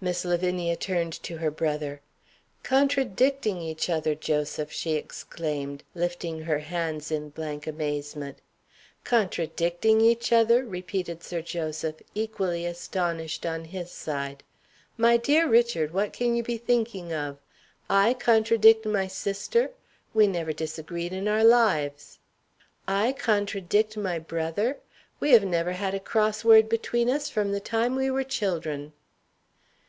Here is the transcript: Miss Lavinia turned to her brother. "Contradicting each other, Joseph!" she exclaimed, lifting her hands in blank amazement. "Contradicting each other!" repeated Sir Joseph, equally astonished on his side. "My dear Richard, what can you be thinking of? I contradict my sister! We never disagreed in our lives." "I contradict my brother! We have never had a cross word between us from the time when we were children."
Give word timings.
Miss 0.00 0.24
Lavinia 0.24 0.74
turned 0.74 1.12
to 1.22 1.36
her 1.36 1.52
brother. 1.52 2.00
"Contradicting 2.64 3.60
each 3.62 3.88
other, 3.88 4.16
Joseph!" 4.16 4.72
she 4.72 4.94
exclaimed, 4.94 5.84
lifting 5.94 6.40
her 6.42 6.58
hands 6.58 7.12
in 7.12 7.28
blank 7.30 7.68
amazement. 7.68 8.38
"Contradicting 9.04 10.00
each 10.00 10.32
other!" 10.32 10.64
repeated 10.64 11.22
Sir 11.22 11.40
Joseph, 11.42 12.02
equally 12.12 12.66
astonished 12.66 13.46
on 13.46 13.66
his 13.66 13.92
side. 13.92 14.42
"My 14.96 15.16
dear 15.16 15.48
Richard, 15.48 15.92
what 15.92 16.12
can 16.12 16.34
you 16.34 16.42
be 16.42 16.58
thinking 16.58 17.12
of? 17.14 17.38
I 17.88 18.14
contradict 18.14 18.84
my 18.84 19.06
sister! 19.06 19.70
We 20.12 20.26
never 20.26 20.52
disagreed 20.52 21.12
in 21.12 21.28
our 21.28 21.44
lives." 21.44 22.18
"I 22.88 23.12
contradict 23.12 23.96
my 23.96 24.18
brother! 24.18 24.78
We 25.20 25.30
have 25.30 25.44
never 25.44 25.72
had 25.74 25.94
a 25.94 26.00
cross 26.00 26.44
word 26.44 26.68
between 26.68 27.08
us 27.08 27.30
from 27.30 27.52
the 27.52 27.60
time 27.60 27.94
when 27.94 28.02
we 28.06 28.10
were 28.10 28.24
children." 28.24 28.92